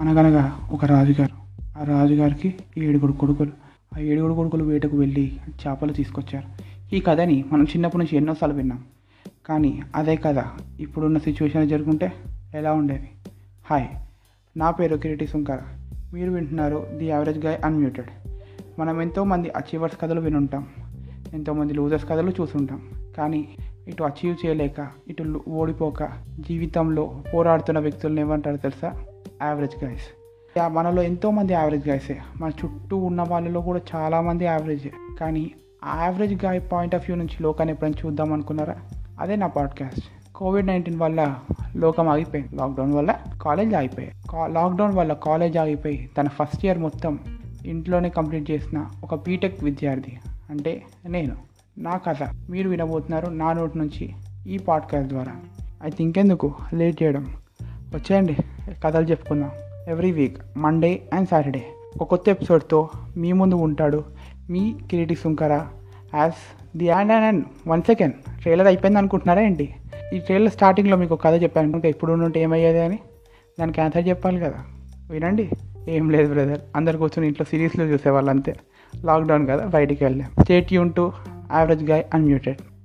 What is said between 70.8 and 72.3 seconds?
మీకు కథ చెప్పాను ఇంకా ఇప్పుడు